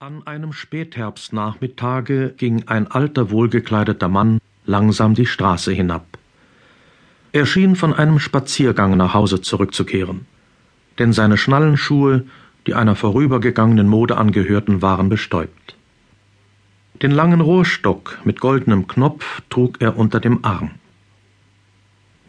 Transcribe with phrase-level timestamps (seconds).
[0.00, 6.06] An einem Spätherbstnachmittage ging ein alter, wohlgekleideter Mann langsam die Straße hinab.
[7.32, 10.26] Er schien von einem Spaziergang nach Hause zurückzukehren,
[11.00, 12.24] denn seine Schnallenschuhe,
[12.68, 15.74] die einer vorübergegangenen Mode angehörten, waren bestäubt.
[17.02, 20.70] Den langen Rohrstock mit goldenem Knopf trug er unter dem Arm.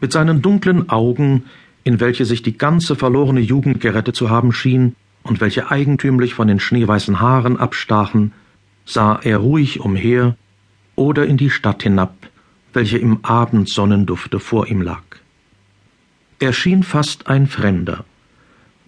[0.00, 1.44] Mit seinen dunklen Augen,
[1.84, 6.48] in welche sich die ganze verlorene Jugend gerettet zu haben schien, und welche eigentümlich von
[6.48, 8.32] den schneeweißen Haaren abstachen,
[8.84, 10.36] sah er ruhig umher
[10.96, 12.14] oder in die Stadt hinab,
[12.72, 15.02] welche im Abendsonnendufte vor ihm lag.
[16.38, 18.04] Er schien fast ein Fremder,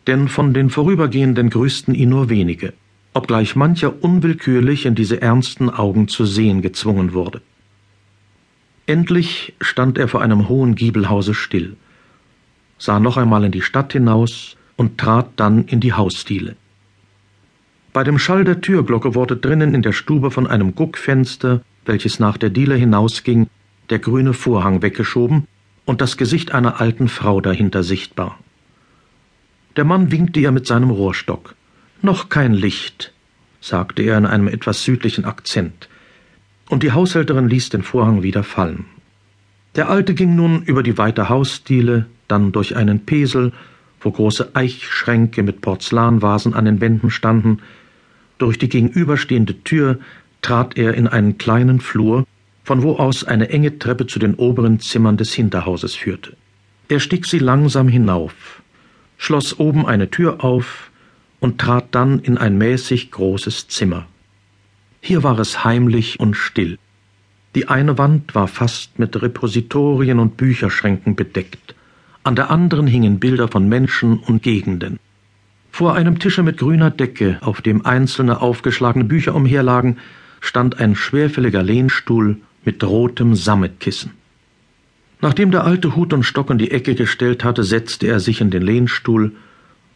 [0.07, 2.73] denn von den Vorübergehenden grüßten ihn nur wenige,
[3.15, 7.43] obgleich mancher unwillkürlich in diese ernsten Augen zu sehen gezwungen wurde.
[8.87, 11.77] Endlich stand er vor einem hohen Giebelhause still,
[12.79, 16.57] sah noch einmal in die Stadt hinaus und trat dann in die Hausdiele.
[17.93, 22.37] Bei dem Schall der Türglocke wurde drinnen in der Stube von einem Guckfenster, welches nach
[22.37, 23.49] der Diele hinausging,
[23.91, 25.47] der grüne Vorhang weggeschoben
[25.85, 28.41] und das Gesicht einer alten Frau dahinter sichtbar.
[29.77, 31.55] Der Mann winkte ihr mit seinem Rohrstock.
[32.03, 33.13] Noch kein Licht,
[33.61, 35.89] sagte er in einem etwas südlichen Akzent,
[36.71, 38.87] und die Haushälterin ließ den Vorhang wieder fallen.
[39.77, 43.53] Der Alte ging nun über die weite Hausdiele, dann durch einen Pesel
[44.03, 47.61] wo große Eichschränke mit Porzellanvasen an den Wänden standen.
[48.39, 49.99] Durch die gegenüberstehende Tür
[50.43, 52.27] trat er in einen kleinen Flur,
[52.65, 56.37] von wo aus eine enge Treppe zu den oberen Zimmern des Hinterhauses führte.
[56.89, 58.63] Er stieg sie langsam hinauf,
[59.17, 60.91] schloss oben eine Tür auf
[61.41, 64.07] und trat dann in ein mäßig großes Zimmer.
[65.01, 66.79] Hier war es heimlich und still.
[67.55, 71.75] Die eine Wand war fast mit Repositorien und Bücherschränken bedeckt,
[72.25, 74.99] an der anderen hingen Bilder von Menschen und Gegenden.
[75.71, 79.99] Vor einem Tische mit grüner Decke, auf dem einzelne aufgeschlagene Bücher umherlagen,
[80.41, 84.13] stand ein schwerfälliger Lehnstuhl mit rotem Sammetkissen.
[85.21, 88.51] Nachdem der alte Hut und Stock in die Ecke gestellt hatte, setzte er sich in
[88.51, 89.33] den Lehnstuhl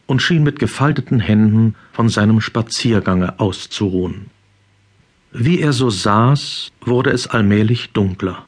[0.07, 4.27] und schien mit gefalteten Händen von seinem Spaziergange auszuruhen.
[5.33, 8.47] Wie er so saß, wurde es allmählich dunkler.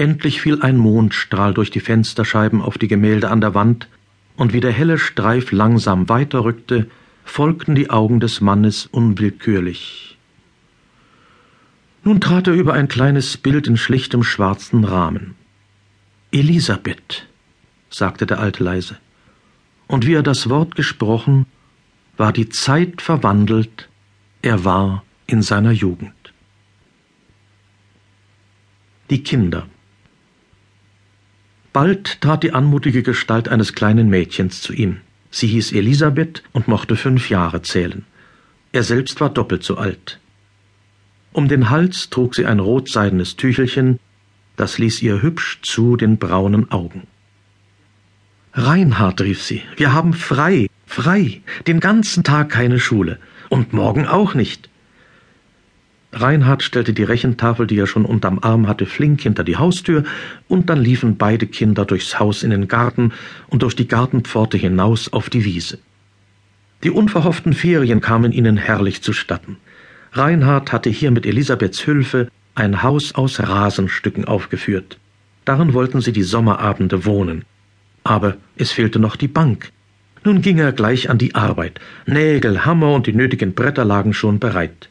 [0.00, 3.86] Endlich fiel ein Mondstrahl durch die Fensterscheiben auf die Gemälde an der Wand,
[4.34, 6.88] und wie der helle Streif langsam weiterrückte,
[7.22, 10.16] folgten die Augen des Mannes unwillkürlich.
[12.02, 15.34] Nun trat er über ein kleines Bild in schlichtem schwarzen Rahmen.
[16.32, 17.26] Elisabeth,
[17.90, 18.96] sagte der Alte leise,
[19.86, 21.44] und wie er das Wort gesprochen,
[22.16, 23.90] war die Zeit verwandelt,
[24.40, 26.32] er war in seiner Jugend.
[29.10, 29.66] Die Kinder
[31.72, 34.98] Bald trat die anmutige Gestalt eines kleinen Mädchens zu ihm.
[35.30, 38.04] Sie hieß Elisabeth und mochte fünf Jahre zählen.
[38.72, 40.18] Er selbst war doppelt so alt.
[41.32, 44.00] Um den Hals trug sie ein rotseidenes Tüchelchen,
[44.56, 47.06] das ließ ihr hübsch zu den braunen Augen.
[48.52, 54.34] Reinhard, rief sie, wir haben frei, frei, den ganzen Tag keine Schule und morgen auch
[54.34, 54.69] nicht.
[56.12, 60.04] Reinhard stellte die Rechentafel, die er schon unterm Arm hatte, flink hinter die Haustür,
[60.48, 63.12] und dann liefen beide Kinder durchs Haus in den Garten
[63.48, 65.78] und durch die Gartenpforte hinaus auf die Wiese.
[66.82, 69.58] Die unverhofften Ferien kamen ihnen herrlich zustatten.
[70.12, 74.98] Reinhard hatte hier mit Elisabeths Hülfe ein Haus aus Rasenstücken aufgeführt.
[75.44, 77.44] Darin wollten sie die Sommerabende wohnen.
[78.02, 79.70] Aber es fehlte noch die Bank.
[80.24, 81.80] Nun ging er gleich an die Arbeit.
[82.06, 84.90] Nägel, Hammer und die nötigen Bretter lagen schon bereit.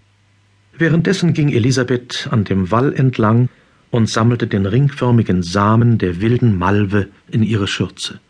[0.80, 3.50] Währenddessen ging Elisabeth an dem Wall entlang
[3.92, 8.22] und sammelte den ringförmigen Samen der wilden Malve in ihre Schürze.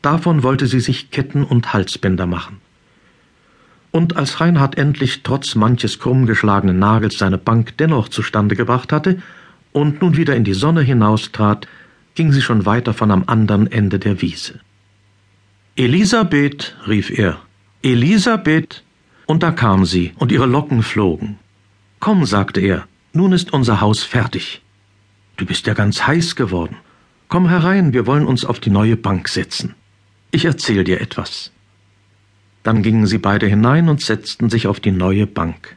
[0.00, 2.62] Davon wollte sie sich Ketten und Halsbänder machen.
[3.90, 9.20] Und als Reinhard endlich trotz manches krummgeschlagenen Nagels seine Bank dennoch zustande gebracht hatte
[9.72, 11.68] und nun wieder in die Sonne hinaustrat,
[12.14, 14.60] ging sie schon weiter von am anderen Ende der Wiese.
[15.76, 17.38] Elisabeth, rief er,
[17.82, 18.82] Elisabeth,
[19.26, 21.38] und da kam sie, und ihre Locken flogen.
[22.00, 24.62] Komm, sagte er, nun ist unser Haus fertig.
[25.36, 26.76] Du bist ja ganz heiß geworden.
[27.28, 29.74] Komm herein, wir wollen uns auf die neue Bank setzen.
[30.30, 31.52] Ich erzähl dir etwas.
[32.62, 35.76] Dann gingen sie beide hinein und setzten sich auf die neue Bank.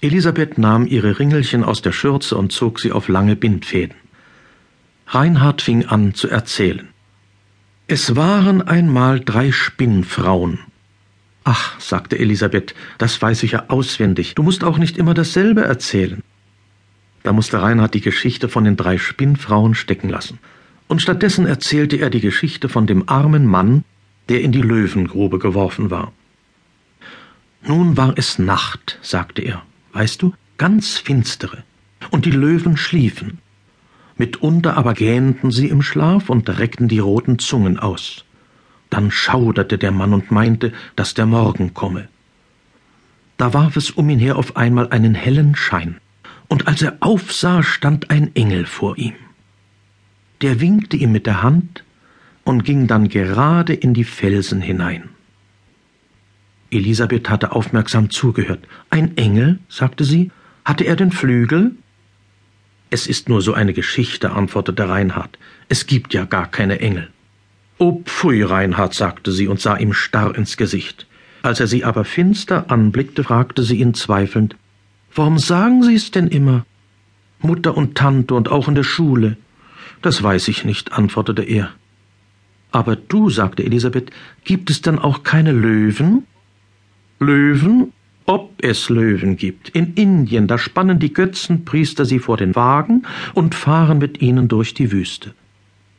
[0.00, 3.96] Elisabeth nahm ihre Ringelchen aus der Schürze und zog sie auf lange Bindfäden.
[5.06, 6.88] Reinhard fing an zu erzählen.
[7.86, 10.58] Es waren einmal drei Spinnfrauen,
[11.48, 14.34] Ach, sagte Elisabeth, das weiß ich ja auswendig.
[14.34, 16.24] Du musst auch nicht immer dasselbe erzählen.
[17.22, 20.40] Da musste Reinhard die Geschichte von den drei Spinnfrauen stecken lassen.
[20.88, 23.84] Und stattdessen erzählte er die Geschichte von dem armen Mann,
[24.28, 26.12] der in die Löwengrube geworfen war.
[27.62, 29.62] Nun war es Nacht, sagte er,
[29.92, 31.62] weißt du, ganz finstere,
[32.10, 33.38] und die Löwen schliefen.
[34.16, 38.25] Mitunter aber gähnten sie im Schlaf und reckten die roten Zungen aus.
[38.96, 42.08] Dann schauderte der Mann und meinte, dass der Morgen komme.
[43.36, 45.98] Da warf es um ihn her auf einmal einen hellen Schein,
[46.48, 49.12] und als er aufsah, stand ein Engel vor ihm.
[50.40, 51.84] Der winkte ihm mit der Hand
[52.42, 55.10] und ging dann gerade in die Felsen hinein.
[56.70, 58.66] Elisabeth hatte aufmerksam zugehört.
[58.88, 60.30] Ein Engel, sagte sie,
[60.64, 61.72] hatte er den Flügel?
[62.88, 65.38] Es ist nur so eine Geschichte, antwortete Reinhard.
[65.68, 67.10] Es gibt ja gar keine Engel.
[67.78, 71.06] Oh pfui, Reinhard, sagte sie und sah ihm starr ins Gesicht.
[71.42, 74.56] Als er sie aber finster anblickte, fragte sie ihn zweifelnd
[75.14, 76.66] Warum sagen Sie es denn immer?
[77.40, 79.38] Mutter und Tante und auch in der Schule.
[80.02, 81.72] Das weiß ich nicht, antwortete er.
[82.70, 84.10] Aber du, sagte Elisabeth,
[84.44, 86.24] gibt es dann auch keine Löwen?
[87.18, 87.92] Löwen?
[88.26, 89.70] Ob es Löwen gibt.
[89.70, 94.74] In Indien, da spannen die Götzenpriester sie vor den Wagen und fahren mit ihnen durch
[94.74, 95.32] die Wüste.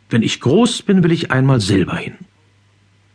[0.09, 2.15] Wenn ich groß bin, will ich einmal selber hin.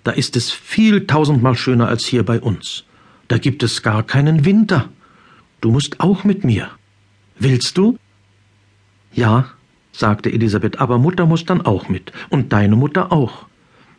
[0.05, 2.85] Da ist es viel tausendmal schöner als hier bei uns.
[3.29, 4.89] Da gibt es gar keinen Winter.
[5.61, 6.71] Du musst auch mit mir.
[7.39, 7.99] Willst du?
[9.13, 9.51] Ja,
[9.93, 12.13] sagte Elisabeth, aber Mutter muss dann auch mit.
[12.29, 13.47] Und deine Mutter auch.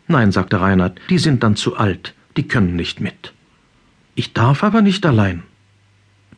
[0.08, 3.34] Nein, sagte Reinhard, die sind dann zu alt, die können nicht mit.
[4.16, 5.44] Ich darf aber nicht allein.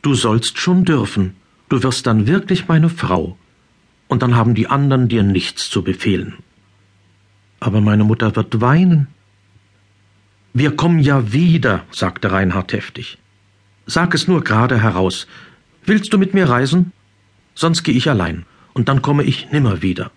[0.02, 1.34] Du sollst schon dürfen.
[1.68, 3.36] Du wirst dann wirklich meine Frau.
[4.08, 6.34] Und dann haben die anderen dir nichts zu befehlen.
[7.66, 9.08] Aber meine Mutter wird weinen.
[10.54, 13.18] Wir kommen ja wieder, sagte Reinhard heftig.
[13.86, 15.26] Sag es nur gerade heraus.
[15.84, 16.92] Willst du mit mir reisen?
[17.56, 20.12] Sonst gehe ich allein, und dann komme ich nimmer wieder.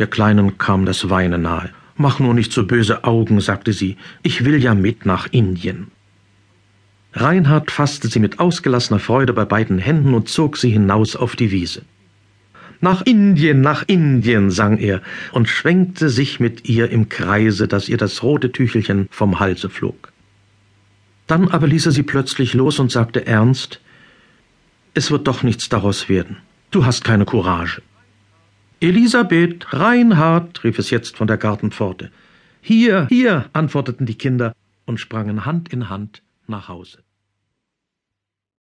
[0.00, 1.70] Der Kleinen kam das Weinen nahe.
[1.94, 3.96] Mach nur nicht so böse Augen, sagte sie.
[4.24, 5.92] Ich will ja mit nach Indien.
[7.12, 11.52] Reinhard fasste sie mit ausgelassener Freude bei beiden Händen und zog sie hinaus auf die
[11.52, 11.82] Wiese.
[12.80, 15.02] Nach Indien, nach Indien, sang er
[15.32, 20.12] und schwenkte sich mit ihr im Kreise, dass ihr das rote Tüchelchen vom Halse flog.
[21.26, 23.80] Dann aber ließ er sie plötzlich los und sagte ernst
[24.94, 26.36] Es wird doch nichts daraus werden.
[26.70, 27.82] Du hast keine Courage.
[28.80, 32.12] Elisabeth, Reinhard, rief es jetzt von der Gartenpforte.
[32.60, 34.52] Hier, hier, antworteten die Kinder
[34.86, 36.98] und sprangen Hand in Hand nach Hause.